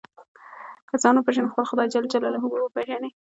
[0.89, 3.09] که ځان وپېژنې خپل خدای جل جلاله به وپېژنې.